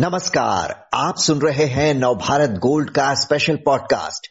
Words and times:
नमस्कार, 0.00 0.88
आप 0.94 1.14
सुन 1.16 1.38
रहे 1.38 1.64
हैं 1.64 1.94
नवभारत 1.94 2.50
गोल्ड 2.50 2.90
का 2.90 3.14
स्पेशल 3.14 3.56
पॉडकास्ट 3.56 4.26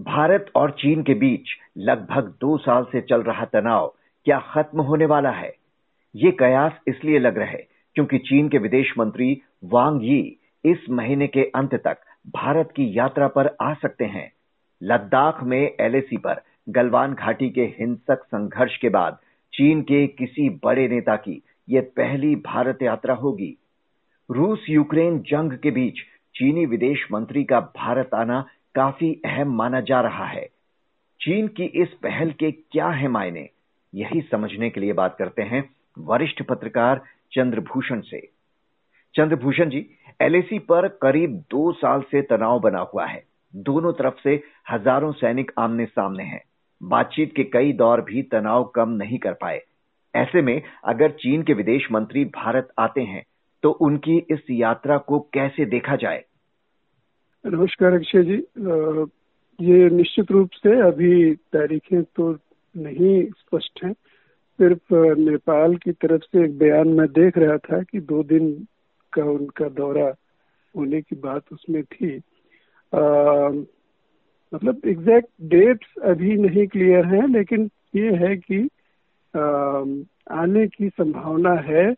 भारत 0.00 0.50
और 0.56 0.70
चीन 0.70 1.02
के 1.02 1.14
बीच 1.14 1.40
लगभग 1.78 2.24
दो 2.40 2.58
साल 2.58 2.84
से 2.84 3.00
चल 3.00 3.22
रहा 3.22 3.44
तनाव 3.44 3.94
क्या 4.24 4.38
खत्म 4.38 4.80
होने 4.80 5.06
वाला 5.06 5.30
है? 5.30 5.54
ये 6.16 6.30
कयास 6.30 6.72
इसलिए 6.88 7.18
लग 7.18 7.38
रहे 7.38 7.62
क्योंकि 7.94 8.18
चीन 8.18 8.48
के 8.48 8.58
विदेश 8.58 8.94
मंत्री 8.98 9.42
वांग 9.64 10.00
यी 10.04 10.40
इस 10.64 10.78
महीने 10.90 11.26
के 11.26 11.40
अंत 11.40 11.74
तक 11.74 11.96
भारत 12.26 12.68
की 12.76 12.98
यात्रा 12.98 13.28
पर 13.28 13.56
आ 13.62 13.74
सकते 13.74 14.04
हैं। 14.04 14.32
लद्दाख 14.82 15.42
में 15.42 15.72
एलएसी 15.80 16.16
पर 16.16 16.42
गलवान 16.68 17.14
घाटी 17.14 17.50
के 17.50 17.62
हिंसक 17.62 18.22
संघर्ष 18.24 18.76
के 18.76 18.88
बाद 18.88 19.18
चीन 19.54 19.82
के 19.82 20.06
किसी 20.06 20.48
बड़े 20.64 20.88
नेता 20.88 21.16
की 21.16 21.42
यह 21.68 21.80
पहली 21.80 22.34
भारत 22.34 22.78
यात्रा 22.82 23.14
होगी। 23.14 23.58
रूस 24.30 24.64
यूक्रेन 24.68 25.18
जंग 25.20 25.52
के 25.52 25.70
बीच 25.70 25.98
चीनी 26.34 26.64
विदेश 26.66 27.06
मंत्री 27.12 27.44
का 27.44 27.60
भारत 27.76 28.10
आना 28.14 28.40
काफ़ी 28.74 29.12
अहम 29.24 29.54
माना 29.56 29.80
जा 29.80 30.00
रहा 30.00 30.24
है। 30.24 30.44
चीन 31.20 31.46
की 31.48 31.64
इस 31.82 31.92
पहल 32.02 32.30
के 32.30 32.50
क्या 32.50 32.88
है 32.88 33.08
मायने, 33.08 33.48
यही 33.92 34.20
समझने 34.20 34.70
के 34.70 34.80
लिए 34.80 34.92
बात 34.92 35.16
करते 35.18 35.42
हैं 35.42 35.62
वरिष्ठ 35.98 36.42
पत्रकार 36.42 37.00
चंद्रभूषण 37.32 38.00
से। 38.00 38.20
चंद्रभूषण 39.14 39.70
जी, 39.70 39.84
एलएसी 40.22 40.58
पर 40.58 40.88
करीब 41.02 41.36
दो 41.50 41.72
साल 41.72 42.02
से 42.02 42.22
तनाव 42.22 42.60
बना 42.60 42.80
हुआ 42.92 43.06
है। 43.06 43.22
दोनों 43.54 43.92
तरफ़ 43.92 44.20
से 44.22 44.42
हज़ारों 44.70 45.12
सैनिक 45.12 45.52
आमने 45.58 45.86
सामने 45.86 46.24
हैं। 46.24 46.42
बातचीत 46.80 47.32
के 47.36 47.44
कई 47.44 47.72
दौर 47.72 48.00
भी 48.00 48.22
तनाव 48.22 48.64
कम 48.64 48.90
नहीं 48.92 49.18
कर 49.18 49.32
पाए। 49.32 49.60
ऐसे 50.14 50.42
में 50.42 50.60
अगर 50.84 51.10
चीन 51.10 51.42
के 51.42 51.54
विदेश 51.54 51.88
मंत्री 51.92 52.24
भारत 52.24 52.68
आते 52.78 53.00
हैं 53.00 53.24
तो 53.62 53.70
उनकी 53.70 54.18
इस 54.30 54.40
यात्रा 54.50 54.98
को 54.98 55.20
कैसे 55.20 55.64
देखा 55.64 55.96
जाए? 55.96 56.24
नमस्कार 57.46 57.92
अक्षय 57.92 58.22
जी। 58.22 58.34
ये 59.60 59.90
निश्चित 59.90 60.30
रूप 60.30 60.50
से 60.52 60.80
अभी 60.88 61.34
तारीखें 61.34 62.02
तो 62.02 62.32
नहीं 62.76 63.24
स्पष्ट 63.26 63.84
हैं। 63.84 63.92
सिर्फ़ 64.58 64.94
नेपाल 65.18 65.76
की 65.76 65.92
तरफ़ 65.92 66.22
से 66.22 66.44
एक 66.44 66.58
बयान 66.58 66.88
में 66.88 67.06
देख 67.06 67.38
रहा 67.38 67.56
था 67.56 67.82
कि 67.82 68.00
दो 68.00 68.22
दिन 68.22 68.66
का 69.12 69.24
उनका 69.24 69.68
दौरा 69.68 70.14
होने 70.76 71.00
की 71.00 71.16
बात 71.16 71.42
उसमें 71.52 71.82
थी। 71.84 72.16
आ, 72.94 73.00
मतलब 74.54 74.80
एग्जैक्ट 74.86 75.28
डेट्स 75.42 76.02
अभी 76.02 76.36
नहीं 76.36 76.66
क्लियर 76.66 77.06
हैं 77.06 77.28
लेकिन 77.28 77.70
ये 77.96 78.10
है 78.12 78.36
कि 78.36 78.68
आ, 79.36 79.42
आने 80.42 80.66
की 80.66 80.88
संभावना 80.88 81.54
है 81.54 81.94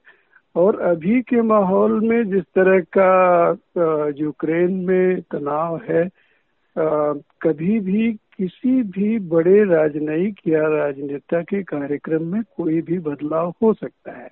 और 0.56 0.80
अभी 0.80 1.20
के 1.22 1.42
माहौल 1.42 2.00
में 2.08 2.30
जिस 2.30 2.44
तरह 2.58 2.80
का 2.96 4.12
यूक्रेन 4.18 4.72
में 4.86 5.20
तनाव 5.20 5.80
है 5.90 6.08
कभी 7.42 7.78
भी 7.80 8.12
किसी 8.12 8.82
भी 8.82 9.18
बड़े 9.18 9.64
राजनयिक 9.64 10.40
या 10.48 10.62
राजनेता 10.68 11.40
के 11.42 11.62
कार्यक्रम 11.62 12.22
में 12.22 12.42
कोई 12.56 12.80
भी 12.80 12.98
बदलाव 12.98 13.52
हो 13.62 13.72
सकता 13.72 14.12
है। 14.12 14.28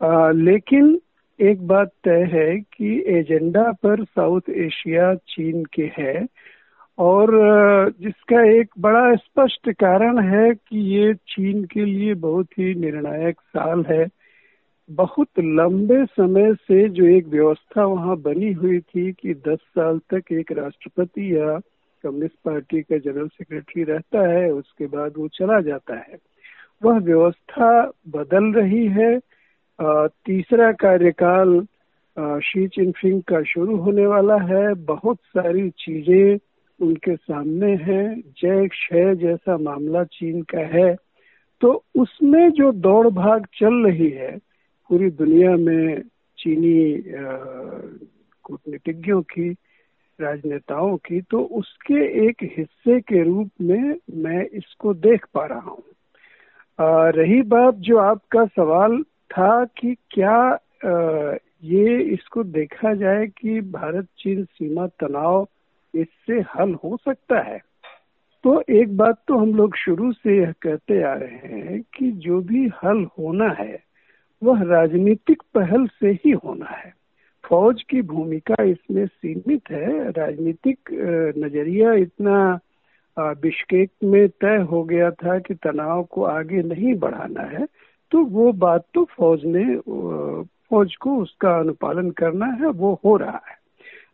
आ, 0.00 0.30
लेकिन 0.30 0.98
एक 1.40 1.66
बात 1.66 1.92
तय 2.04 2.28
है 2.32 2.56
कि 2.60 3.04
एजेंडा 3.06 3.70
पर 3.72 4.04
साउथ 4.04 4.50
एशिया 4.50 5.14
चीन 5.14 5.64
के 5.64 5.90
है 5.98 6.26
और 6.98 7.30
जिसका 8.00 8.42
एक 8.52 8.68
बड़ा 8.78 9.14
स्पष्ट 9.14 9.70
कारण 9.70 10.18
है 10.18 10.54
कि 10.54 10.78
ये 10.96 11.14
चीन 11.14 11.64
के 11.64 11.84
लिए 11.84 12.14
बहुत 12.14 12.58
ही 12.58 12.74
निर्णायक 12.74 13.40
साल 13.40 13.84
है। 13.90 14.06
बहुत 14.90 15.28
लंबे 15.38 16.04
समय 16.06 16.54
से 16.54 16.88
जो 16.88 17.04
एक 17.04 17.26
व्यवस्था 17.26 17.84
वहाँ 17.84 18.16
बनी 18.16 18.52
हुई 18.52 18.80
थी 18.80 19.12
कि 19.12 19.34
10 19.34 19.58
साल 19.58 19.98
तक 19.98 20.32
एक 20.32 20.52
राष्ट्रपति 20.52 21.36
या 21.36 21.58
कम्युनिस्ट 22.04 22.34
पार्टी 22.44 22.82
का 22.82 22.98
जनरल 22.98 23.28
सेक्रेटरी 23.28 23.84
रहता 23.84 24.26
है, 24.28 24.50
उसके 24.52 24.86
बाद 24.86 25.12
वो 25.18 25.28
चला 25.28 25.60
जाता 25.60 25.96
है। 25.96 26.16
वह 26.82 26.98
व्यवस्था 26.98 27.92
बदल 28.08 28.52
रही 28.52 28.86
है। 28.86 29.18
तीसरा 30.26 30.72
कार्यकाल 30.72 31.60
शी 32.40 32.66
चिनफिंग 32.68 33.22
का 33.22 33.42
शुरू 33.42 33.76
होने 33.76 34.06
वाला 34.06 34.36
है। 34.36 34.74
बहुत 34.74 35.18
सारी 35.36 35.70
चीज़ें 35.70 36.38
उनके 36.80 37.16
सामने 37.16 37.74
हैं। 37.74 38.20
जय 38.42 38.68
क्षय 38.68 39.14
जैसा 39.14 39.56
मामला 39.58 40.04
चीन 40.04 40.42
का 40.42 40.60
है। 40.60 40.94
तो 41.60 41.84
उसमें 41.94 42.50
जो 42.50 42.72
दौड़ 42.72 43.08
भाग 43.08 43.46
चल 43.54 43.74
रही 43.86 44.10
है 44.10 44.49
पूरी 44.90 45.10
दुनिया 45.10 45.56
में 45.56 46.02
चीनी 46.38 47.04
कूटनीतिज्ञों 48.42 49.22
की 49.22 49.50
राजनेताओं 50.20 50.96
की 50.96 51.20
तो 51.20 51.42
उसके 51.42 52.28
एक 52.28 52.36
हिस्से 52.42 53.00
के 53.00 53.22
रूप 53.22 53.50
में 53.60 53.94
मैं 54.14 54.46
इसको 54.46 54.94
देख 54.94 55.26
पा 55.34 55.46
रहा 55.46 55.60
हूँ। 55.60 55.82
रही 57.10 57.42
बात 57.42 57.74
जो 57.74 57.96
आपका 57.96 58.44
सवाल 58.46 59.02
था 59.02 59.64
कि 59.64 59.96
क्या 60.10 60.58
आ, 60.84 61.34
ये 61.64 62.02
इसको 62.02 62.44
देखा 62.44 62.94
जाए 62.94 63.26
कि 63.26 63.60
भारत 63.60 64.06
चीन 64.18 64.44
सीमा 64.44 64.86
तनाव 64.86 65.48
इससे 65.94 66.40
हल 66.40 66.74
हो 66.74 66.96
सकता 66.96 67.40
है? 67.40 67.58
तो 68.44 68.62
एक 68.70 68.96
बात 68.96 69.22
तो 69.28 69.36
हम 69.38 69.54
लोग 69.54 69.76
शुरू 69.76 70.12
से 70.12 70.38
यह 70.38 70.52
कहते 70.62 71.02
आ 71.02 71.14
रहे 71.14 71.36
हैं 71.36 71.82
कि 71.82 72.10
जो 72.10 72.40
भी 72.40 72.68
हल 72.84 73.06
होना 73.18 73.48
है 73.48 73.89
वह 74.42 74.62
राजनीतिक 74.62 75.42
पहल 75.54 75.86
से 76.00 76.10
ही 76.24 76.30
होना 76.44 76.70
है। 76.70 76.92
फौज 77.44 77.82
की 77.82 78.00
भूमिका 78.02 78.62
इसमें 78.64 79.06
सीमित 79.06 79.70
है। 79.70 80.10
राजनीतिक 80.10 80.90
नज़रिया 81.38 81.92
इतना 81.94 82.58
बिश्केक 83.16 83.90
में 84.04 84.28
तय 84.40 84.56
हो 84.70 84.82
गया 84.84 85.10
था 85.12 85.38
कि 85.38 85.54
तनाव 85.54 86.02
को 86.02 86.22
आगे 86.24 86.62
नहीं 86.62 86.94
बढ़ाना 86.94 87.42
है। 87.48 87.66
तो 88.12 88.24
वो 88.24 88.52
बात 88.52 88.84
तो 88.94 89.04
फौज 89.10 89.44
ने 89.44 89.64
फौज 90.70 90.94
को 90.96 91.16
उसका 91.16 91.56
अनुपालन 91.58 92.10
करना 92.10 92.46
है, 92.46 92.66
वो 92.66 93.00
हो 93.04 93.16
रहा 93.16 93.40
है। 93.48 93.58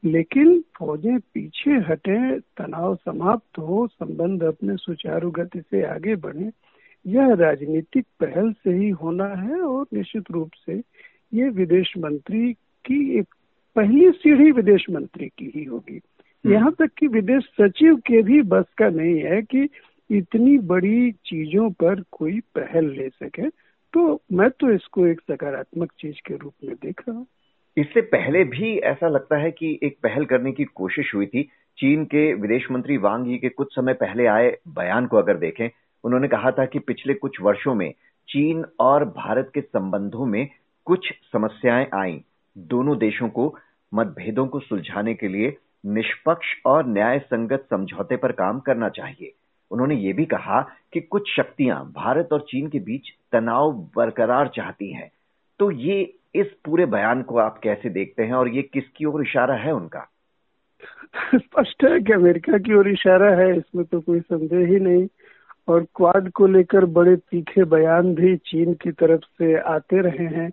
लेकिन 0.05 0.61
फौजें 0.79 1.19
पीछे 1.35 1.71
हटे, 1.89 2.39
तनाव 2.41 2.95
समाप्त 2.97 3.59
हो, 3.59 3.87
संबंध 3.87 4.43
अपने 4.45 4.77
सुचारू 4.77 5.31
गति 5.31 5.61
से 5.61 5.83
आगे 5.85 6.15
बढ़े 6.17 6.51
यह 7.07 7.35
राजनीतिक 7.35 8.07
पहल 8.21 8.53
से 8.53 8.71
ही 8.71 8.89
होना 8.89 9.27
है 9.27 9.61
और 9.61 9.87
निश्चित 9.95 10.25
रूप 10.31 10.51
से 10.67 10.83
ये 11.35 11.49
विदेश 11.49 11.95
मंत्री 11.99 12.53
की 12.53 13.19
एक 13.19 13.27
पहली 13.77 14.11
सीढ़ी 14.11 14.51
विदेश 14.51 14.87
मंत्री 14.91 15.27
की 15.27 15.53
ही 15.57 15.65
होगी। 15.65 15.95
हम्म। 15.95 16.55
यहाँ 16.55 16.73
तक 16.73 16.91
कि 16.99 17.07
विदेश 17.07 17.45
सचिव 17.61 17.97
के 17.97 18.23
भी 18.23 18.43
बस 18.43 18.65
का 18.79 18.89
नहीं 18.89 19.21
है 19.21 19.43
कि 19.43 19.69
इतनी 20.11 20.59
बड़ी 20.59 21.13
चीज़ों 21.13 21.71
पर 21.71 22.03
कोई 22.13 22.41
पहल 22.41 22.85
ले 22.91 23.09
सके। 23.09 23.51
तो 23.93 24.23
मैं 24.33 24.51
तो 24.51 24.71
इसको 24.71 25.07
एक 25.07 25.21
सकारात्मक 25.21 25.93
चीज़ 26.01 26.17
के 26.29 26.37
रूप 26.37 26.53
में 26.65 26.75
देख 26.75 27.03
रहा 27.09 27.19
हूँ। 27.19 27.27
इससे 27.77 28.01
पहले 28.01 28.45
भी 28.45 28.79
ऐसा 28.79 29.09
लगता 29.09 29.37
है 29.37 29.51
कि 29.51 29.79
एक 29.83 29.97
पहल 30.03 30.25
करने 30.25 30.53
की 30.53 30.65
कोशिश 30.65 31.15
हुई 31.15 31.27
थी। 31.27 31.43
चीन 31.79 32.05
के 32.05 32.35
विदेश 32.35 32.71
मंत्री 32.71 32.97
वांग 32.97 33.31
यी 33.31 33.39
के 33.39 33.49
कुछ 33.49 33.75
समय 33.75 33.93
पहले 33.93 34.27
आए 34.27 34.57
बयान 34.69 35.07
को 35.07 35.17
अगर 35.17 35.37
देखें 35.37 35.69
उन्होंने 36.05 36.29
कहा 36.29 36.51
था 36.51 36.65
कि 36.65 36.79
पिछले 36.79 37.15
कुछ 37.15 37.41
वर्षों 37.41 37.75
में 37.75 37.95
चीन 38.29 38.65
और 38.81 39.05
भारत 39.05 39.51
के 39.55 39.61
संबंधों 39.61 40.27
में 40.27 40.49
कुछ 40.85 41.13
समस्याएँ 41.33 41.87
आई। 41.95 42.25
दोनों 42.59 42.99
देशों 42.99 43.29
को, 43.29 43.59
मतभेदों 43.95 44.47
को 44.47 44.61
सुलझाने 44.61 45.15
के 45.15 45.29
लिए 45.29 45.57
निष्पक्ष 45.87 46.47
और 46.67 46.87
न्याय 46.87 47.19
संगत 47.19 47.67
समझौते 47.71 48.17
पर 48.17 48.33
काम 48.33 48.61
करना 48.61 48.89
चाहिए। 48.89 49.33
उन्होंने 49.71 49.95
ये 49.95 50.13
भी 50.13 50.25
कहा 50.25 50.69
कि 50.93 51.01
कुछ 51.01 51.37
शक्तियाँ 51.37 51.93
भारत 51.97 52.29
और 52.33 52.41
चीन 52.41 52.69
के 52.69 52.79
बीच 52.79 53.03
तनाव 53.33 53.73
बरकरार 53.73 54.49
चाहती 54.49 54.93
हैं। 54.93 55.11
तो 55.59 55.71
ये 55.71 56.15
इस 56.35 56.47
पूरे 56.65 56.87
बयान 56.87 57.23
को 57.23 57.39
आप 57.39 57.59
कैसे 57.59 57.89
देखते 57.89 58.23
हैं 58.23 58.33
और 58.33 58.49
ये 58.49 58.63
किसकी 58.63 59.05
ओर 59.05 59.23
इशारा 59.23 59.55
है 59.55 59.73
उनका? 59.73 60.11
स्पष्ट 61.35 61.85
है 61.85 62.01
कि 62.01 62.13
अमेरिका 62.13 62.59
की 62.59 62.75
ओर 62.75 62.89
इशारा 62.89 63.31
है, 63.31 63.59
इसमें 63.59 63.85
तो 63.85 64.01
कोई 64.01 64.21
संदेह 64.21 64.67
ही 64.67 64.81
नहीं। 64.81 65.07
और 65.69 65.87
क्वाड 65.95 66.31
को 66.31 66.47
लेकर 66.47 66.85
बड़े 66.85 67.17
तीखे 67.17 67.65
बयान 67.65 68.15
भी 68.15 68.37
चीन 68.37 68.75
की 68.75 68.93
तरफ़ 68.93 69.21
से 69.21 69.57
आते 69.57 70.01
रहे 70.01 70.27
हैं। 70.27 70.51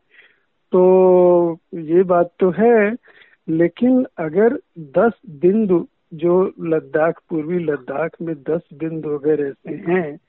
तो 0.71 1.59
ये 1.73 2.03
बात 2.03 2.33
तो 2.39 2.49
है, 2.49 2.95
लेकिन 3.49 4.05
अगर 4.17 4.59
10 4.79 5.11
बिंदु 5.29 5.87
जो 6.13 6.53
लद्दाख, 6.61 7.21
पूर्वी 7.29 7.59
लद्दाख 7.59 8.11
में 8.21 8.35
10 8.35 8.61
बिंदु 8.73 9.09
अगर 9.09 9.47
ऐसे 9.47 9.75
हैं, 9.75 10.19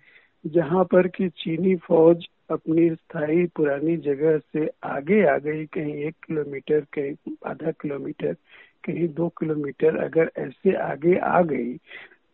जहाँ 0.47 0.85
पर 0.85 1.09
कि 1.09 1.29
चीनी 1.29 1.77
फौज 1.77 2.27
अपनी 2.51 2.91
स्थायी 2.91 3.47
पुरानी 3.47 3.97
जगह 3.97 4.39
से 4.39 4.71
आगे 4.85 5.27
आ 5.27 5.39
गई, 5.39 5.67
कहीं 5.67 5.95
एक 5.95 6.15
किलोमीटर, 6.27 6.81
कहीं 6.81 7.33
आधा 7.47 7.71
किलोमीटर, 7.71 8.33
कहीं 8.85 9.09
दो 9.09 9.29
किलोमीटर 9.29 9.97
अगर 9.97 10.31
ऐसे 10.39 10.75
आगे 10.75 11.17
आ 11.17 11.43
गई 11.43 11.79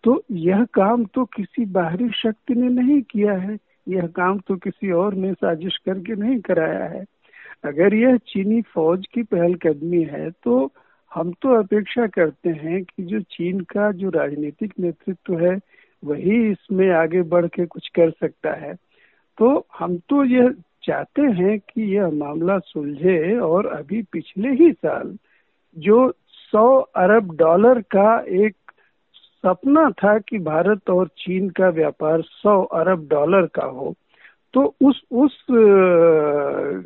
तो 0.05 0.23
यह 0.33 0.65
काम 0.75 1.05
तो 1.05 1.25
किसी 1.27 1.65
बाहरी 1.73 2.09
शक्ति 2.15 2.55
ने 2.55 2.69
नहीं 2.73 3.01
किया 3.03 3.33
है, 3.33 3.57
यह 3.89 4.07
काम 4.07 4.39
तो 4.39 4.57
किसी 4.57 4.91
और 4.93 5.15
ने 5.15 5.33
साजिश 5.33 5.77
करके 5.77 6.15
नहीं 6.15 6.39
कराया 6.41 6.85
है। 6.85 7.05
अगर 7.65 7.95
यह 7.95 8.17
चीनी 8.27 8.61
फौज 8.75 9.07
की 9.15 9.23
पहलकदमी 9.23 10.03
है 10.03 10.31
तो 10.45 10.71
हम 11.13 11.33
तो 11.43 11.55
अपेक्षा 11.59 12.07
करते 12.07 12.51
हैं 12.51 12.83
कि 12.85 13.03
जो 13.03 13.21
चीन 13.31 13.61
का 13.61 13.91
जो 13.93 14.11
राजनीतिक 14.11 14.73
नेतृत्व 14.81 15.39
है, 15.39 15.59
वही 16.03 16.51
इसमें 16.51 16.91
आगे 16.91 17.23
बढ़ 17.23 17.47
के 17.47 17.67
कुछ 17.67 17.89
कर 17.89 18.11
सकता 18.11 18.53
है। 18.57 18.75
तो 19.39 19.67
हम 19.79 19.97
तो 20.09 20.25
यह 20.25 20.55
चाहते 20.85 21.23
हैं 21.23 21.59
कि 21.61 21.83
यह 21.97 22.11
मामला 22.15 22.59
सुलझे 22.59 23.39
और 23.39 23.67
अभी 23.69 24.03
पिछले 24.03 24.51
ही 24.55 24.71
साल 24.73 25.17
जो 25.77 26.09
100 26.53 26.65
अरब 26.97 27.35
डॉलर 27.37 27.81
का 27.95 28.19
एक 28.41 28.55
सपना 29.47 29.91
था 29.91 30.19
कि 30.19 30.39
भारत 30.39 30.91
और 30.91 31.09
चीन 31.19 31.49
का 31.51 31.69
व्यापार 31.69 32.21
100 32.21 32.63
अरब 32.65 33.07
डॉलर 33.11 33.47
का 33.47 33.65
हो 33.65 33.95
तो 34.55 34.75
उस 34.83 35.03
उस 35.13 35.47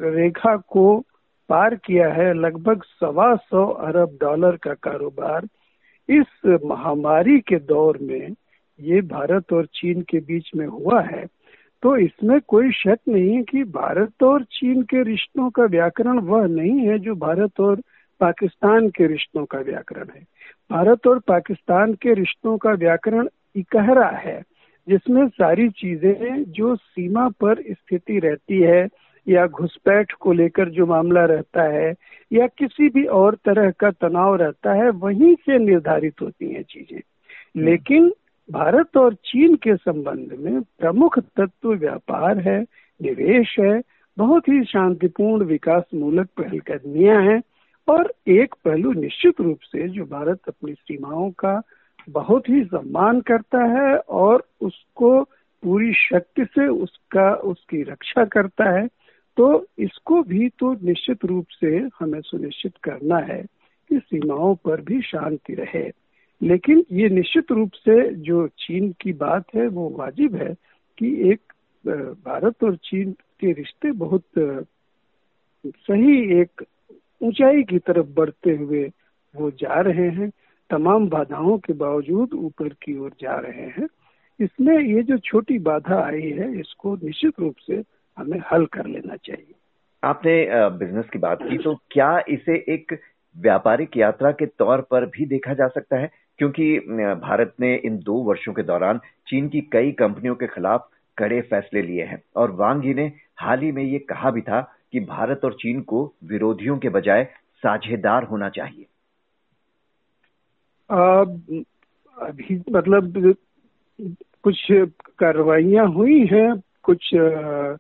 रेखा 0.00 0.56
को 0.56 1.04
पार 1.48 1.74
किया 1.74 2.08
है 2.08 2.34
लगभग 2.34 2.82
सवा 2.82 3.34
सौ 3.36 3.66
अरब 3.66 4.18
डॉलर 4.20 4.56
का 4.56 4.74
कारोबार। 4.74 5.46
इस 6.08 6.58
महामारी 6.64 7.38
के 7.40 7.56
दौर 7.56 7.98
में 8.02 8.34
ये 8.80 9.00
भारत 9.00 9.52
और 9.52 9.66
चीन 9.66 10.02
के 10.02 10.18
बीच 10.18 10.50
में 10.56 10.66
हुआ 10.66 11.00
है। 11.00 11.26
तो 11.82 11.96
इसमें 11.96 12.40
कोई 12.40 12.70
शक 12.72 12.98
नहीं 13.08 13.42
कि 13.42 13.64
भारत 13.64 14.22
और 14.22 14.44
चीन 14.44 14.82
के 14.82 15.02
रिश्तों 15.02 15.50
का 15.50 15.64
व्याकरण 15.64 16.18
वह 16.18 16.46
नहीं 16.46 16.80
है 16.80 16.98
जो 16.98 17.14
भारत 17.14 17.60
और 17.60 17.80
पाकिस्तान 18.20 18.88
के 18.88 19.06
रिश्तों 19.06 19.44
का 19.44 19.58
व्याकरण 19.58 20.06
है। 20.16 20.22
भारत 20.70 21.06
और 21.06 21.19
पाकिस्तान 21.19 21.93
के 21.94 22.14
रिश्तों 22.14 22.56
का 22.58 22.72
व्याकरण 22.75 23.28
इकहरा 23.56 24.08
है 24.19 24.40
जिसमें 24.88 25.26
सारी 25.28 25.69
चीज़ें 25.70 26.44
जो 26.52 26.75
सीमा 26.76 27.28
पर 27.40 27.62
स्थिति 27.70 28.19
रहती 28.19 28.61
है 28.61 28.87
या 29.26 29.46
घुसपैठ 29.46 30.12
को 30.12 30.32
लेकर 30.32 30.69
जो 30.69 30.87
मामला 30.87 31.25
रहता 31.25 31.62
है 31.70 31.94
या 32.31 32.46
किसी 32.58 32.88
भी 32.88 33.05
और 33.14 33.34
तरह 33.44 33.70
का 33.70 33.90
तनाव 33.90 34.34
रहता 34.37 34.72
है 34.75 34.90
वहीं 34.99 35.34
से 35.37 35.58
निर्धारित 35.58 36.22
होती 36.22 36.52
हैं 36.52 36.62
चीज़ें 36.62 36.99
हम्म। 36.99 37.64
लेकिन 37.64 38.12
भारत 38.49 38.96
और 38.96 39.14
चीन 39.25 39.55
के 39.56 39.76
संबंध 39.76 40.32
में 40.38 40.60
प्रमुख 40.78 41.19
तत्व 41.19 41.72
व्यापार 41.75 42.38
है 42.38 42.60
निवेश 43.00 43.56
है 43.60 43.81
बहुत 44.17 44.49
ही 44.49 44.62
शांतिपूर्ण 44.64 45.44
विकास 45.44 45.84
मूलक 45.94 46.28
पहलकदमियाँ 46.37 47.22
हैं 47.22 47.40
और 47.88 48.14
एक 48.28 48.54
पहलू 48.64 48.92
निश्चित 48.92 49.40
रूप 49.40 49.58
से 49.62 49.88
जो 49.88 50.04
भारत 50.04 50.40
अपनी 50.48 50.72
सीमाओं 50.72 51.31
का 51.31 51.60
बहुत 52.10 52.48
ही 52.48 52.64
सम्मान 52.64 53.20
करता 53.20 53.64
है 53.64 53.96
और 53.98 54.44
उसको 54.60 55.22
पूरी 55.62 55.92
शक्ति 55.94 56.44
से 56.44 56.66
उसका, 56.69 57.34
उसकी 57.34 57.82
रक्षा 57.82 58.25
करता 58.25 58.70
है 58.70 58.86
तो 59.36 59.66
इसको 59.78 60.22
भी 60.22 60.48
तो 60.48 60.72
निश्चित 60.82 61.25
रूप 61.25 61.46
से 61.60 61.76
हमें 62.00 62.20
सुनिश्चित 62.20 62.72
करना 62.82 63.19
है 63.19 63.42
कि 63.88 63.98
सीमाओं 63.98 64.54
पर 64.54 64.81
भी 64.81 65.00
शांति 65.02 65.54
रहे। 65.54 65.90
लेकिन 66.42 66.84
ये 66.92 67.08
निश्चित 67.08 67.52
रूप 67.52 67.72
से 67.75 68.14
जो 68.14 68.46
चीन 68.58 68.94
की 69.00 69.12
बात 69.12 69.44
है, 69.54 69.66
वो 69.66 69.88
वाजिब 69.98 70.34
है 70.34 70.54
कि 70.98 71.31
एक 71.31 71.40
भारत 72.26 72.64
और 72.64 72.76
चीन 72.76 73.12
के 73.12 73.52
रिश्ते 73.52 73.92
बहुत 73.92 74.25
सही 75.66 76.40
एक 76.40 76.64
ऊंचाई 77.20 77.62
की 77.62 77.78
तरफ़ 77.78 78.06
बढ़ते 78.16 78.56
हुए 78.56 78.90
वो 79.34 79.50
जा 79.50 79.81
रहे 79.81 80.08
हैं। 80.11 80.31
तमाम 80.70 81.08
बाधाओं 81.08 81.58
के 81.58 81.72
बावजूद 81.75 82.34
ऊपर 82.34 82.69
की 82.82 82.96
ओर 82.99 83.12
जा 83.20 83.37
रहे 83.38 83.66
हैं। 83.69 83.87
इसमें 84.40 84.78
ये 84.78 85.02
जो 85.02 85.19
छोटी 85.20 85.58
बाधा 85.61 86.02
आई 86.02 86.31
है, 86.31 86.50
इसको 86.61 86.94
निश्चित 86.96 87.40
रूप 87.40 87.56
से 87.66 87.82
हमें 88.19 88.40
हल 88.52 88.64
कर 88.66 88.87
लेना 88.87 89.16
चाहिए। 89.16 89.55
आपने 90.02 90.46
बिज़नेस 90.78 91.05
की 91.12 91.19
बात 91.19 91.43
की 91.43 91.58
तो 91.58 91.75
क्या 91.90 92.19
इसे 92.28 92.56
एक 92.69 92.99
व्यापारिक 93.37 93.96
यात्रा 93.96 94.31
के 94.32 94.46
तौर 94.49 94.81
पर 94.90 95.06
भी 95.06 95.26
देखा 95.26 95.55
जा 95.55 95.69
सकता 95.69 95.99
है? 95.99 96.10
क्योंकि 96.38 96.76
भारत 97.20 97.55
ने 97.60 97.75
इन 97.76 97.96
दो 97.99 98.14
वर्षों 98.22 98.52
के 98.52 98.62
दौरान 98.62 99.00
चीन 99.28 99.49
की 99.49 99.60
कई 99.72 99.93
कंपनियों 99.93 100.34
के 100.34 100.46
खिलाफ 100.46 100.88
कड़े 101.19 101.40
फैसले 101.40 101.82
लिए 101.82 102.02
हैं, 102.02 102.22
और 102.37 102.50
वांग 102.52 102.82
जी 102.82 102.94
ने 102.94 103.10
हाल 103.38 103.60
ही 103.60 103.70
में 103.72 103.82
ये 103.82 103.99
कहा 104.00 104.31
भी 104.31 104.40
था 104.40 104.60
कि 104.94 105.00
भारत 105.00 105.41
और 105.44 105.52
चीन 105.52 105.81
को 105.82 106.00
विरोधियों 106.25 106.79
के 106.79 106.88
बजाय 106.88 107.25
साझेदार 107.56 108.25
होना 108.25 108.49
चाहिए। 108.49 108.87
अभी 112.19 112.62
मतलब 112.73 113.35
कुछ 114.43 114.67
कार्रवाइयाँ 115.19 115.87
हुई 115.87 116.20
हैं 116.26 116.62
कुछ 116.82 117.14
आ, 117.14 117.75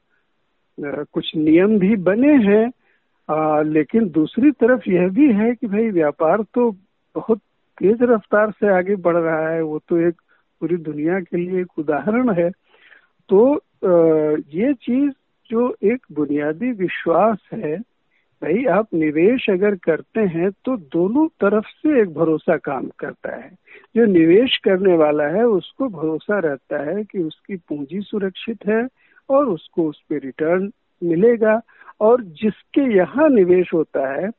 कुछ 1.12 1.30
नियम 1.36 1.78
भी 1.78 1.96
बने 1.96 2.34
हैं 2.46 2.66
लेकिन 3.62 4.08
दूसरी 4.10 4.50
तरफ़ 4.50 4.90
यह 4.90 5.08
भी 5.08 5.32
है 5.32 5.54
कि 5.54 5.66
भाई 5.66 5.90
व्यापार 5.90 6.42
तो 6.54 6.70
बहुत 7.14 7.38
तेज 7.78 8.02
रफ्तार 8.02 8.50
से 8.50 8.76
आगे 8.76 8.96
बढ़ 8.96 9.16
रहा 9.16 9.48
है 9.48 9.62
वो 9.62 9.78
तो 9.78 9.96
एक 10.08 10.14
पूरी 10.60 10.76
दुनिया 10.76 11.20
के 11.20 11.36
लिए 11.36 11.60
एक 11.60 11.78
उदाहरण 11.78 12.32
है। 12.34 12.50
तो 13.28 13.54
आ, 13.84 13.94
ये 14.48 14.74
चीज़ 14.74 15.12
जो 15.50 15.76
एक 15.82 16.06
बुनियादी 16.12 16.70
विश्वास 16.72 17.38
है, 17.54 17.76
भाई 18.42 18.64
आप 18.64 18.88
निवेश 18.94 19.50
अगर 19.50 19.74
करते 19.74 20.20
हैं 20.20 20.50
तो 20.50 20.76
दोनों 20.76 21.26
तरफ़ 21.28 21.64
से 21.64 22.02
एक 22.02 22.14
भरोसा 22.14 22.56
काम 22.56 22.88
करता 22.98 23.36
है। 23.36 23.50
जो 23.96 24.04
निवेश 24.04 24.56
करने 24.64 24.96
वाला 24.96 25.24
है, 25.24 25.44
उसको 25.44 25.88
भरोसा 25.88 26.38
रहता 26.38 26.82
है 26.90 27.04
कि 27.04 27.18
उसकी 27.18 27.56
पूंजी 27.56 28.00
सुरक्षित 28.00 28.58
है 28.68 28.88
और 29.28 29.46
उसको 29.46 29.88
उस 29.88 30.00
पर 30.00 30.16
रिटर्न 30.16 30.70
मिलेगा 31.04 31.60
और 32.00 32.22
जिसके 32.22 32.96
यहाँ 32.96 33.28
निवेश 33.28 33.74
होता 33.74 34.20
है, 34.20 34.30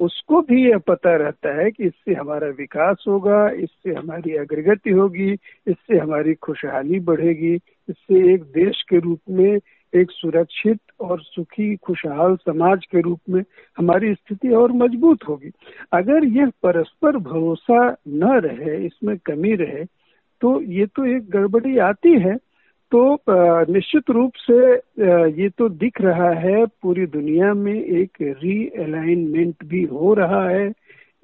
उसको 0.00 0.40
भी 0.42 0.70
यह 0.70 0.78
पता 0.78 1.16
रहता 1.16 1.62
है 1.62 1.70
कि 1.70 1.84
इससे 1.84 2.14
हमारा 2.14 2.48
विकास 2.48 3.04
होगा, 3.08 3.48
इससे 3.48 3.94
हमारी 3.94 4.36
अग्रगति 4.36 4.90
होगी, 4.90 5.32
इससे 5.66 5.98
हमारी 5.98 6.34
खुशहाली 6.34 7.00
बढ़ेगी। 7.00 7.58
इससे 7.88 8.32
एक 8.34 8.42
देश 8.54 8.82
के 8.88 8.98
रूप 9.00 9.20
में 9.30 9.58
एक 9.92 10.10
सुरक्षित 10.10 10.78
और 11.00 11.20
सुखी, 11.22 11.74
खुशहाल 11.76 12.34
समाज 12.36 12.84
के 12.86 13.00
रूप 13.00 13.20
में 13.30 13.42
हमारी 13.78 14.12
स्थिति 14.14 14.48
और 14.54 14.72
मज़बूत 14.72 15.28
होगी। 15.28 15.50
अगर 15.92 16.24
यह 16.26 16.50
परस्पर 16.62 17.16
भरोसा 17.18 17.84
न 18.08 18.40
रहे, 18.44 18.76
इसमें 18.86 19.16
कमी 19.26 19.54
रहे 19.54 19.84
तो 20.42 20.60
ये 20.62 20.86
तो 20.86 21.04
एक 21.06 21.28
गड़बड़ी 21.30 21.78
आती 21.80 22.12
है। 22.20 22.36
तो 22.92 23.18
निश्चित 23.72 24.10
रूप 24.10 24.32
से 24.40 24.58
ये 25.42 25.48
तो 25.48 25.68
दिख 25.68 26.00
रहा 26.00 26.30
है, 26.30 26.64
पूरी 26.82 27.06
दुनिया 27.06 27.52
में 27.54 27.74
एक 27.74 28.22
रीअलाइनमेंट 28.22 29.64
भी 29.64 29.82
हो 29.84 30.12
रहा 30.14 30.48
है। 30.48 30.72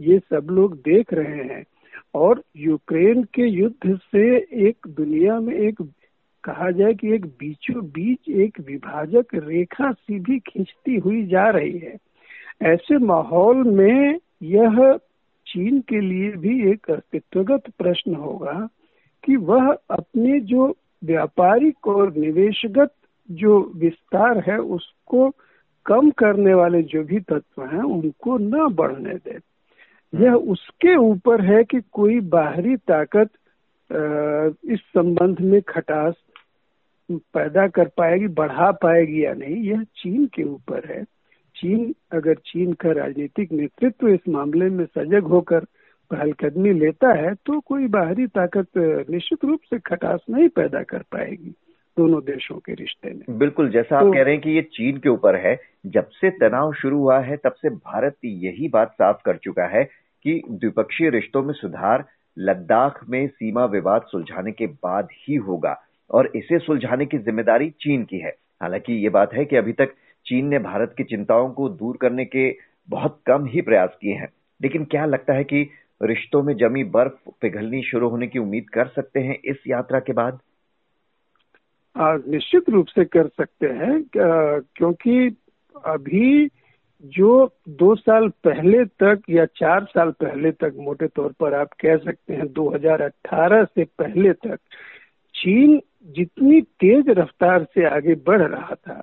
ये 0.00 0.18
सब 0.18 0.46
लोग 0.50 0.75
देख 0.84 1.12
रहे 1.14 1.44
हैं। 1.44 1.62
और 2.14 2.42
यूक्रेन 2.58 3.22
के 3.34 3.48
युद्ध 3.48 3.96
से 3.96 4.25
एक 4.68 4.87
दुनिया 4.96 5.38
में 5.40 5.54
एक 5.56 5.82
कहा 6.44 6.70
जाए 6.70 6.94
कि 6.94 7.12
एक 7.14 7.26
बीचों 7.40 7.84
बीच 7.87 8.28
एक 8.28 8.61
विभाजक 8.61 9.34
रेखा 9.34 9.90
सी 9.92 10.18
भी 10.20 10.38
खींचती 10.38 10.96
हुई 10.96 11.25
जा 11.26 11.49
रही 11.50 11.78
है। 11.78 11.96
ऐसे 12.62 12.99
माहौल 12.99 13.62
में 13.70 14.18
यह 14.42 14.99
चीन 15.46 15.80
के 15.80 16.00
लिए 16.00 16.30
भी 16.37 16.70
एक 16.70 16.90
अस्तित्वगत 16.90 17.70
प्रश्न 17.78 18.14
होगा 18.14 18.68
कि 19.25 19.37
वह 19.37 19.72
अपने 19.90 20.40
जो 20.40 20.75
व्यापारिक 21.04 21.87
और 21.88 22.14
निवेशगत 22.16 22.94
जो 23.30 23.58
विस्तार 23.76 24.38
है, 24.38 24.58
उसको 24.58 25.30
कम 25.87 26.11
करने 26.11 26.54
वाले 26.54 26.82
जो 26.82 27.02
भी 27.04 27.20
तत्व 27.20 27.64
हैं, 27.64 27.82
उनको 27.82 28.37
न 28.38 28.68
बढ़ने 28.75 29.14
दे। 29.14 29.38
यह 30.12 30.34
उसके 30.34 30.96
ऊपर 30.96 31.40
है 31.44 31.62
कि 31.64 31.80
कोई 31.92 32.20
बाहरी 32.20 32.76
ताकत 32.76 33.30
इस 34.64 34.80
संबंध 34.94 35.40
में 35.40 35.61
खटास 35.62 36.14
पैदा 37.19 37.69
कर 37.69 37.88
पाएगी 37.88 38.28
बढ़ा 38.28 38.71
पाएगी 38.71 39.25
या 39.25 39.35
नहीं 39.35 39.57
यह 39.57 39.83
चीन 39.83 40.26
के 40.26 40.42
ऊपर 40.42 40.87
है। 40.87 41.04
चीन 41.57 41.95
अगर 42.12 42.35
चीन 42.35 42.73
का 42.73 42.92
राजनीतिक 42.92 43.52
नेतृत्व 43.52 44.09
इस 44.09 44.21
मामले 44.28 44.71
में 44.71 44.85
सजग 44.85 45.23
होकर 45.23 45.61
पहलकदमी 46.11 46.73
लेता 46.73 47.12
है 47.12 47.35
तो 47.35 47.61
कोई 47.61 47.87
बाहरी 47.87 48.26
ताकत 48.26 48.66
निश्चित 49.11 49.45
रूप 49.45 49.61
से 49.71 49.78
खटास 49.78 50.21
नहीं 50.31 50.49
पैदा 50.49 50.83
कर 50.83 50.99
पाएगी 50.99 51.54
दोनों 51.99 52.21
देशों 52.21 52.57
के 52.57 52.75
रिश्ते 52.75 53.11
में। 53.11 53.38
बिल्कुल 53.38 53.71
जैसा 53.71 54.00
तो, 54.00 54.09
आप 54.09 54.14
कह 54.14 54.23
रहे 54.23 54.35
हैं 54.35 54.42
कि 54.42 54.50
ये 54.50 54.62
चीन 54.62 54.97
के 54.97 55.09
ऊपर 55.09 55.37
है 55.37 55.61
जब 55.87 56.09
से 56.09 56.31
तनाव 56.31 56.73
शुरू 56.73 56.99
हुआ 56.99 57.21
है 57.21 57.37
तब 57.37 57.52
से 57.52 57.71
भारत 57.71 58.16
यही 58.25 58.69
बात 58.69 58.92
साफ़ 58.92 59.23
कर 59.25 59.37
चुका 59.37 59.64
है 59.64 59.85
कि 60.23 60.42
द्विपक्षीय 60.50 61.11
रिश्तों 61.11 61.42
में 61.42 61.54
सुधार 61.54 62.04
लद्दाख 62.38 63.04
में 63.09 63.28
सीमा 63.28 63.64
विवाद 63.64 64.02
सुलझाने 64.02 64.52
के 64.52 64.66
बाद 64.66 65.09
ही 65.12 65.35
होगा। 65.35 65.83
और 66.11 66.32
इसे 66.37 66.59
सुलझाने 66.59 67.06
की 67.06 67.18
ज़िम्मेदारी 67.18 67.71
चीन 67.71 68.04
की 68.04 68.18
है। 68.18 68.37
हालाँकि 68.62 68.92
ये 68.92 69.09
बात 69.09 69.35
है 69.35 69.44
कि 69.44 69.56
अभी 69.56 69.73
तक 69.73 69.94
चीन 70.26 70.47
ने 70.47 70.59
भारत 70.59 70.94
की 70.97 71.04
चिंताओं 71.04 71.50
को 71.50 71.68
दूर 71.68 71.97
करने 71.97 72.25
के 72.25 72.50
बहुत 72.88 73.21
कम 73.26 73.47
ही 73.47 73.61
प्रयास 73.61 73.97
किए 74.00 74.14
हैं। 74.14 74.28
लेकिन 74.62 74.85
क्या 74.85 75.04
लगता 75.04 75.35
है 75.35 75.44
कि 75.44 75.71
रिश्तों 76.02 76.42
में 76.42 76.54
जमी 76.56 76.85
बर्फ़ 76.85 77.30
पिघलनी 77.40 77.82
शुरू 77.82 78.09
होने 78.09 78.26
की 78.26 78.38
उम्मीद 78.38 78.71
कर 78.71 78.87
सकते 78.87 79.21
हैं 79.21 79.38
इस 79.44 79.56
यात्रा 79.68 80.00
के 80.00 80.12
बाद? 80.12 80.38
निश्चित 82.28 82.71
रूप 82.71 82.87
से 82.87 83.04
कर 83.04 83.26
सकते 83.28 83.66
हैं 83.66 84.02
क्योंकि 84.76 85.37
अभी 85.85 86.49
जो 87.04 87.54
दो 87.68 87.94
साल 87.94 88.28
पहले 88.28 88.85
तक 88.85 89.23
या 89.30 89.44
चार 89.44 89.85
साल 89.85 90.11
पहले 90.11 90.50
तक 90.50 90.73
मोटे 90.76 91.06
तौर 91.06 91.32
पर 91.32 91.54
आप 91.54 91.68
कह 91.80 91.97
सकते 91.97 92.35
हैं 92.35 92.52
2018 92.52 93.64
से 93.64 93.85
पहले 93.85 94.32
तक 94.32 94.59
चीन 95.35 95.80
जितनी 96.06 96.61
तेज 96.61 97.04
रफ्तार 97.09 97.64
से 97.64 97.85
आगे 97.87 98.14
बढ़ 98.14 98.42
रहा 98.42 98.75
था 98.75 99.02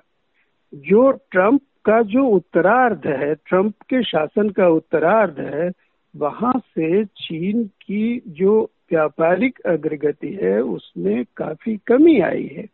जो 0.74 1.10
ट्रंप 1.10 1.60
का 1.84 2.02
जो 2.02 2.26
उत्तरार्ध 2.26 3.06
है 3.06 3.34
ट्रंप 3.34 3.74
के 3.82 4.02
शासन 4.02 4.50
का 4.50 4.68
उत्तरार्ध 4.68 5.40
है 5.40 5.70
वहाँ 6.16 6.52
से 6.58 7.04
चीन 7.04 7.64
की 7.64 8.22
जो 8.26 8.70
व्यापारिक 8.92 9.60
अग्रगति 9.60 10.38
है 10.42 10.60
उसमें 10.60 11.24
काफ़ी 11.36 11.76
कमी 11.86 12.20
आई 12.20 12.46
है। 12.56 12.66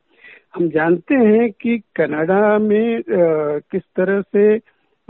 हम 0.55 0.69
जानते 0.69 1.15
हैं 1.15 1.53
कि 1.53 1.79
कनाडा 1.97 2.59
में 2.59 2.97
आ, 2.97 3.59
किस 3.59 3.83
तरह 3.97 4.21
से 4.21 4.59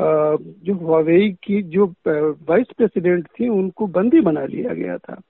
जो 0.01 0.75
हवाई 0.75 1.29
की 1.45 1.63
जो 1.63 1.87
वाइस 2.07 2.67
प्रेसिडेंट 2.77 3.27
थी, 3.27 3.49
उनको 3.49 3.87
बंदी 3.87 4.21
बना 4.21 4.45
लिया 4.45 4.75
गया 4.75 4.97
था। 4.99 5.21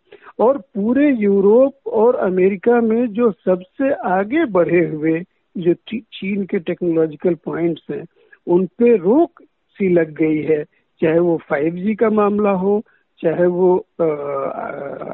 और 0.41 0.59
पूरे 0.75 1.11
यूरोप 1.13 1.89
और 1.89 2.17
अमेरिका 2.17 2.81
में 2.81 3.07
जो 3.09 3.31
सबसे 3.45 3.93
आगे 4.09 4.45
बढ़े 4.45 4.85
हुए 4.87 5.21
जो 5.57 5.75
चीन 5.95 6.45
के 6.45 6.59
टेक्नोलॉजिकल 6.59 7.35
पॉइंट्स 7.45 7.83
हैं, 7.91 8.05
उन 8.47 8.67
पे 8.79 8.97
रोक 8.97 9.43
सी 9.77 9.89
लग 9.89 10.11
गई 10.15 10.43
है। 10.43 10.63
चाहे 11.01 11.19
वो 11.19 11.39
5G 11.53 11.95
का 11.95 12.11
मामला 12.11 12.51
हो, 12.51 12.83
चाहे 13.21 13.47
वो 13.47 13.77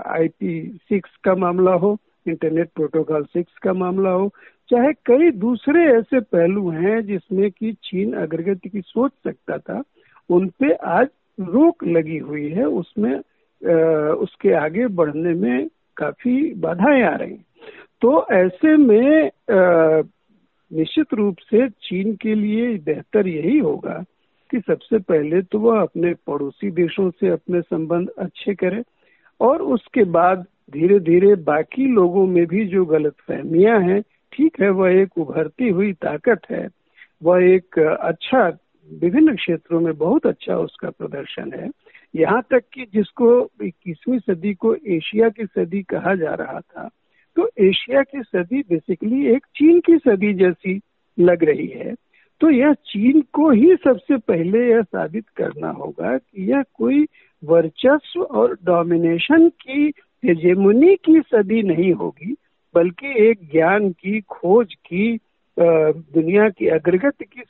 आई 0.06 0.28
पी 0.28 0.78
सिक्स 0.82 1.16
का 1.24 1.34
मामला 1.34 1.72
हो 1.74 1.96
इंटरनेट 2.28 2.68
प्रोटोकॉल 2.74 3.24
सिक्स 3.24 3.58
का 3.58 3.72
मामला 3.72 4.10
हो 4.10 4.28
चाहे 4.70 4.92
कई 4.92 5.30
दूसरे 5.30 5.84
ऐसे 5.98 6.20
पहलू 6.20 6.70
हैं 6.70 7.00
जिसमें 7.06 7.50
कि 7.50 7.72
चीन 7.72 8.12
अग्रगति 8.12 8.68
की 8.68 8.80
सोच 8.80 9.12
सकता 9.12 9.58
था 9.58 9.82
उन 10.30 10.48
पे 10.48 10.72
आज 10.74 11.08
रोक 11.40 11.84
लगी 11.84 12.18
हुई 12.18 12.48
है। 12.48 12.64
उसमें 12.64 13.14
आ, 13.14 13.74
उसके 14.12 14.52
आगे 14.52 14.86
बढ़ने 14.86 15.34
में 15.34 15.68
काफ़ी 15.96 16.54
बाधाएँ 16.54 17.02
आ 17.02 17.16
रही 17.16 17.36
तो 18.02 18.26
ऐसे 18.32 18.76
में 18.76 19.26
आ, 19.26 20.02
निश्चित 20.72 21.14
रूप 21.14 21.36
से 21.38 21.68
चीन 21.68 22.14
के 22.16 22.34
लिए 22.34 22.78
बेहतर 22.78 23.28
यही 23.28 23.58
होगा 23.58 24.04
कि 24.50 24.60
सबसे 24.60 24.98
पहले 24.98 25.42
तो 25.42 25.58
वह 25.58 25.80
अपने 25.80 26.14
पड़ोसी 26.26 26.70
देशों 26.70 27.10
से 27.10 27.28
अपने 27.28 27.60
संबंध 27.60 28.08
अच्छे 28.18 28.54
करे 28.54 28.82
और 29.40 29.62
उसके 29.62 30.04
बाद 30.04 30.46
धीरे 30.72 30.98
धीरे 31.00 31.34
बाकी 31.34 31.86
लोगों 31.86 32.26
में 32.26 32.46
भी 32.46 32.66
जो 32.66 32.84
गलत 32.84 33.14
फहमियाँ 33.28 33.80
हैं 33.80 34.02
ठीक 34.32 34.60
है, 34.60 34.68
वह 34.70 35.00
एक 35.00 35.18
उभरती 35.18 35.68
हुई 35.68 35.92
ताकत 35.92 36.40
है। 36.50 36.68
वह 37.22 37.44
एक 37.44 37.78
अच्छा 37.78 38.46
विभिन्न 38.90 39.34
क्षेत्रों 39.36 39.80
में 39.80 39.96
बहुत 39.98 40.26
अच्छा 40.26 40.56
उसका 40.56 40.90
प्रदर्शन 40.90 41.52
है। 41.52 41.68
यहाँ 42.14 42.42
तक 42.50 42.62
कि 42.74 42.86
जिसको 42.94 43.28
इक्कीसवीं 43.62 44.18
सदी 44.18 44.54
को 44.54 44.74
एशिया 44.74 45.28
की 45.28 45.44
सदी 45.46 45.82
कहा 45.82 46.14
जा 46.14 46.34
रहा 46.34 46.60
था 46.60 46.88
तो 47.36 47.48
एशिया 47.60 48.02
की 48.02 48.22
सदी 48.22 48.60
बेसिकली 48.60 49.26
एक 49.26 49.46
चीन 49.56 49.80
की 49.80 49.96
सदी 49.98 50.32
जैसी 50.34 50.80
लग 51.18 51.44
रही 51.44 51.66
है। 51.66 51.94
तो 52.40 52.50
यह 52.50 52.72
चीन 52.72 53.20
को 53.32 53.50
ही 53.50 53.74
सबसे 53.76 54.16
पहले 54.18 54.68
यह 54.70 54.82
साबित 54.82 55.28
करना 55.36 55.70
होगा 55.70 56.16
कि 56.18 56.50
यह 56.50 56.64
कोई 56.74 57.06
वर्चस्व 57.42 58.22
और 58.22 58.54
डोमिनेशन 58.64 59.48
की 59.48 59.92
हेजेमुनी 60.24 60.94
की 60.96 61.20
सदी 61.20 61.62
नहीं 61.62 61.92
होगी। 61.92 62.31
बल्कि 62.74 63.12
एक 63.28 63.38
ज्ञान 63.52 63.90
की, 63.90 64.20
खोज 64.20 64.74
की 64.86 65.18
दुनिया 65.56 66.48
की 66.48 66.68
अग्रगति 66.68 67.24
की 67.24 67.42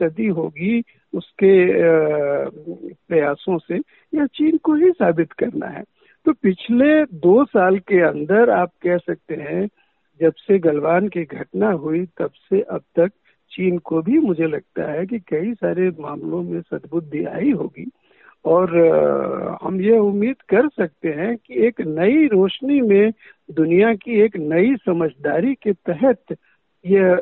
सदी 0.00 0.26
होगी 0.26 0.82
उसके 1.14 1.52
प्रयासों 3.08 3.58
से 3.58 3.74
यह 4.12 4.26
चीन 4.26 4.56
को 4.56 4.74
ही 4.74 4.90
साबित 4.90 5.32
करना 5.32 5.66
है। 5.66 5.82
तो 6.26 6.32
पिछले 6.32 7.04
दो 7.04 7.44
साल 7.44 7.78
के 7.78 8.00
अंदर 8.00 8.50
आप 8.50 8.72
कह 8.82 8.96
सकते 8.96 9.34
हैं, 9.34 9.66
जब 10.20 10.32
से 10.36 10.58
गलवान 10.58 11.08
की 11.08 11.24
घटना 11.24 11.70
हुई, 11.72 12.04
तब 12.18 12.30
से 12.50 12.60
अब 12.60 12.82
तक 12.96 13.12
चीन 13.50 13.78
को 13.78 14.00
भी 14.02 14.18
मुझे 14.18 14.46
लगता 14.46 14.90
है 14.92 15.06
कि 15.06 15.18
कई 15.18 15.52
सारे 15.54 15.88
मामलों 16.00 16.42
में 16.42 16.60
सद्बुद्धि 16.60 17.24
आई 17.24 17.50
होगी। 17.50 17.90
और 18.46 18.76
हम 19.62 19.80
ये 19.80 19.98
उम्मीद 19.98 20.42
कर 20.48 20.68
सकते 20.68 21.08
हैं 21.08 21.36
कि 21.36 21.66
एक 21.66 21.80
नई 21.80 22.26
रोशनी 22.26 22.80
में 22.80 23.12
दुनिया 23.50 23.94
की 23.94 24.20
एक 24.20 24.36
नई 24.36 24.74
समझदारी 24.76 25.54
के 25.54 25.72
तहत 25.72 26.36
यह 26.84 27.14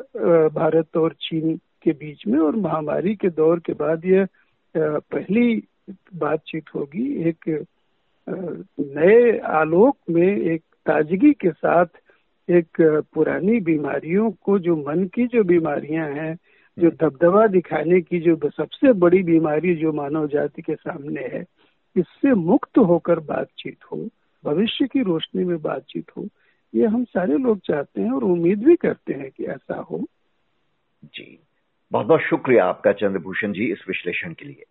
भारत 0.55 0.97
और 0.97 1.13
चीन 1.21 1.55
के 1.83 1.91
बीच 1.91 2.27
में 2.27 2.39
और 2.39 2.55
महामारी 2.55 3.15
के 3.15 3.29
दौर 3.29 3.59
के 3.59 3.73
बाद 3.73 4.05
यह 4.05 4.27
पहली 4.75 5.63
बातचीत 6.15 6.63
होगी। 6.75 7.07
एक 7.29 7.65
नए 8.27 9.37
आलोक 9.39 9.97
में 10.09 10.27
एक 10.27 10.61
ताजगी 10.85 11.31
के 11.33 11.49
साथ 11.51 11.85
एक 12.49 12.81
पुरानी 13.13 13.59
बीमारियों 13.59 14.31
को 14.45 14.59
जो 14.59 14.75
मन 14.77 15.05
की 15.13 15.27
जो 15.27 15.43
बीमारियाँ 15.43 16.07
हैं 16.09 16.35
जो। 16.79 16.89
दबदबा 16.89 17.47
दिखाने 17.47 18.01
की 18.01 18.19
जो 18.19 18.39
सबसे 18.49 18.93
बड़ी 18.93 19.23
बीमारी 19.23 19.75
जो 19.75 19.93
मानव 19.93 20.27
जाति 20.27 20.61
के 20.61 20.75
सामने 20.75 21.21
है, 21.21 21.45
इससे 21.97 22.33
मुक्त 22.33 22.77
होकर 22.77 23.19
बातचीत 23.19 23.77
हो, 23.91 24.09
भविष्य 24.43 24.87
की 24.87 25.03
रोशनी 25.03 25.43
में 25.43 25.61
बातचीत 25.61 26.05
हो, 26.17 26.27
ये 26.75 26.85
हम 26.85 27.03
सारे 27.03 27.37
लोग 27.37 27.59
चाहते 27.59 28.01
हैं 28.01 28.11
और 28.11 28.23
उम्मीद 28.23 28.63
भी 28.63 28.75
करते 28.75 29.13
हैं 29.13 29.29
कि 29.31 29.45
ऐसा 29.45 29.79
हो 29.91 30.05
जी 31.05 31.39
बहुत 31.91 32.05
बहुत 32.05 32.21
शुक्रिया 32.21 32.65
आपका 32.65 32.91
चंद्रभूषण 32.91 33.53
जी 33.53 33.71
इस 33.71 33.79
विश्लेषण 33.87 34.33
के 34.33 34.45
लिए 34.45 34.65